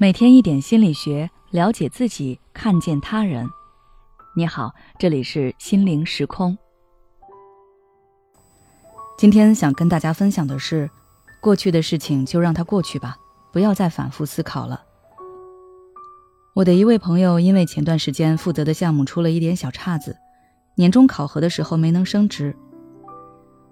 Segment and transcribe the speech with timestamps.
[0.00, 3.44] 每天一点心理学，了解自己，看见他人。
[4.36, 6.56] 你好，这里是心灵时空。
[9.18, 10.88] 今天想跟大家分享的是，
[11.40, 13.16] 过去的事情就让它过去吧，
[13.52, 14.80] 不要再反复思考了。
[16.54, 20.16] 我的一位朋友因为前段时间负责的项目出了一点小岔子，
[20.76, 22.54] 年终考核的时候没能升职。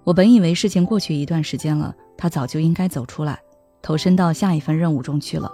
[0.03, 3.39] 我本以为事情过去一段时间了，他早就应该走出来，
[3.81, 5.49] 投身到下一份任务中去了。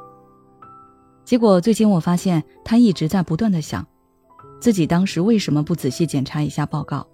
[1.26, 3.86] 结果最近我发现他一直在不断的想，
[4.60, 7.06] 自己当时为什么不仔细检查一下报告？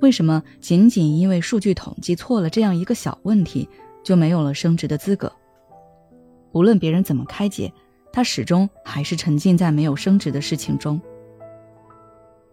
[0.00, 3.68] 为什么仅仅因为数据统计错了这样一个小问题，
[4.04, 5.30] 就没有了升职的资格？
[6.52, 7.72] 无论别人怎么开解，
[8.12, 11.00] 他始终还是沉浸在没有升职的事情中。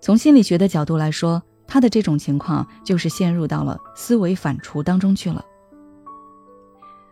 [0.02, 5.46] 从心理学的角度来说，他的这种情况就是陷入到了思维反刍当中去了。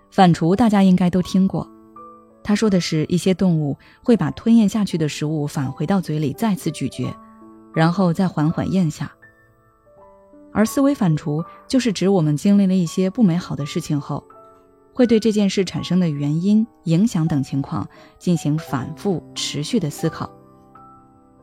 [0.10, 1.70] 反刍大家应该都听过。
[2.52, 7.16] 他说的是一些动物会把吞咽下去的食物返回到嘴里再次咀嚼，
[7.74, 9.10] 然后再缓缓咽下。
[10.52, 14.22] 而思维反刍就是指我们经历了一些不美好的事情后，
[14.94, 17.88] 会对这件事产生的原因、影响等情况
[18.20, 20.30] 进行反复持续的思考。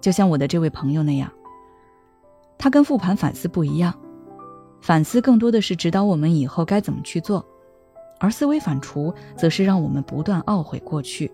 [0.03, 1.33] 就像我的这位朋友那样，
[2.59, 3.99] 他跟复盘反思不一样，
[4.83, 7.43] 反思更多的是指导我们以后该怎么去做。
[8.19, 11.31] 而思维反刍，则是让我们不断懊悔过去。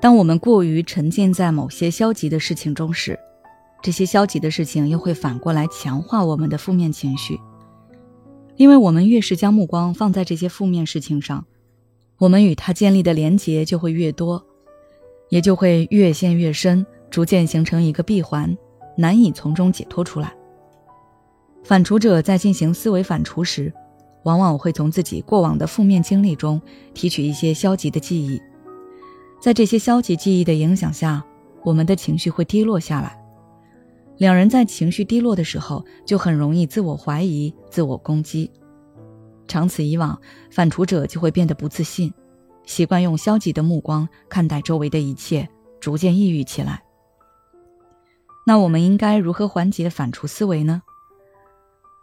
[0.00, 3.18] 当我们过于沉浸在某些消极的事情中时，
[3.82, 7.38] 这些消极的事情又会反过来强化我们的负面情绪。
[8.56, 11.44] 因为我们越是将目光放在这些负面事情上，
[12.18, 14.44] 我们与它建立的连结就会越多，
[15.28, 18.56] 也就会越陷越深，逐渐形成一个闭环，
[18.96, 20.32] 难以从中解脱出来。
[21.64, 23.72] 反刍者在进行思维反刍时，
[24.24, 26.60] 往往会从自己过往的负面经历中
[26.92, 28.40] 提取一些消极的记忆，
[29.40, 31.24] 在这些消极记忆的影响下，
[31.62, 33.18] 我们的情绪会低落下来。
[34.16, 38.50] 两人在情绪低落的时候，就很容易自我怀疑、自我攻击。
[39.46, 40.18] 长此以往，
[40.50, 42.12] 反刍者就会变得不自信，
[42.64, 45.48] 习惯用消极的目光看待周围的一切，
[45.80, 46.82] 逐渐抑郁起来。
[48.46, 50.82] 那我们应该如何缓解反刍思维呢？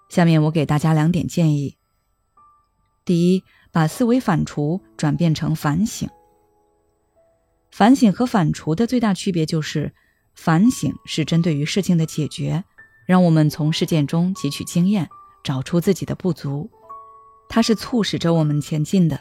[0.09, 1.77] 下面我给大家两点建议。
[3.11, 6.09] 第一，把思维反刍转变成反省。
[7.69, 9.93] 反省和反刍的最大区别就是，
[10.33, 12.63] 反省是针对于事情的解决，
[13.05, 15.09] 让我们从事件中汲取经验，
[15.43, 16.69] 找出自己的不足，
[17.49, 19.17] 它是促使着我们前进的；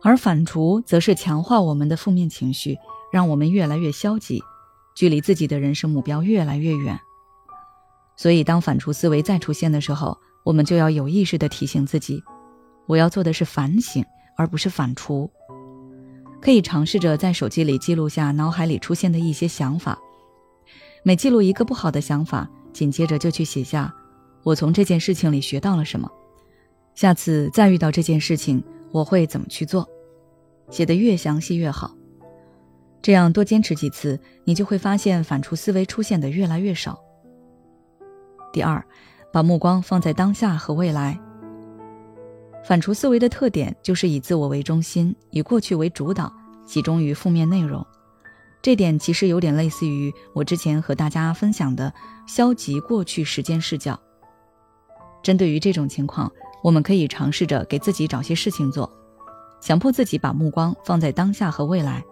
[0.00, 2.78] 而反刍则是强化我们的负面情绪，
[3.10, 4.40] 让我们越来越消极，
[4.94, 7.00] 距离自己的人生目标越来越远。
[8.16, 12.22] 所以，当反刍思维再出现的时候，我们就要有意识的提醒自己。
[12.86, 14.04] 我要做的是反省，
[14.36, 15.28] 而不是反刍。
[16.40, 19.98] 可以尝试着在手机里记录下脑海里出现的一些想法，
[21.02, 23.92] 每记录一个不好的想法，紧接着就去写下
[24.44, 26.08] 我从这件事情里学到了什么，
[26.94, 29.88] 下次再遇到这件事情我会怎么去做，
[30.70, 31.92] 写得越详细越好。
[33.02, 36.98] 这样多坚持几次，你就会发现反刍思维出现的越来越少。
[38.52, 38.84] 第二，
[39.32, 41.18] 把目光放在当下和未来。
[42.66, 46.32] 反刍思维的特点就是以自我为中心，以过去为主导，
[46.66, 47.86] 集中于负面内容。
[48.60, 51.94] 这点其实有点类似于我之前和大家分享的
[52.26, 53.96] 消极过去时间视角。
[55.22, 56.28] 针对于这种情况，
[56.60, 58.92] 我们可以尝试着给自己找些事情做，
[59.60, 62.04] 强迫自己把目光放在当下和未来，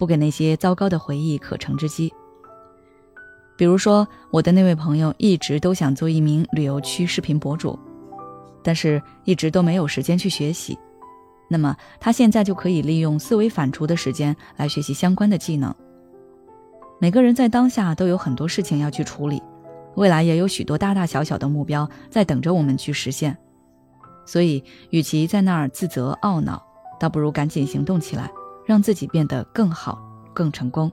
[0.00, 2.12] 不给那些糟糕的回忆可乘之机。
[3.56, 7.78] 比如说，我的那位朋友一直都想做一名旅游区视频博主。
[8.62, 10.78] 但是，一直都没有时间去学习。
[11.48, 15.74] 那么，他现在就可以利用思维反刍的时间来学习相关的技能。
[16.98, 19.42] 每个人在当下都有很多事情要去处理，
[19.96, 23.36] 未来也有许多大大小小的目标在等着我们去实现。
[24.24, 26.62] 所以，与其在那儿自责懊恼，
[27.00, 28.30] 倒不如赶紧行动起来，
[28.64, 30.00] 让自己变得更好、
[30.32, 30.90] 更成功。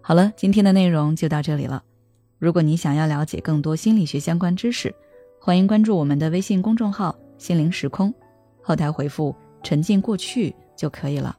[0.00, 1.84] 好了，今天的内容就到这里了。
[2.38, 4.92] 如果你想要了解更多心理学相关知识，
[5.44, 8.14] 欢迎关注我们的微信公众号“心灵时空”，
[8.62, 9.34] 后台回复
[9.64, 11.36] “沉浸过去”就可以了。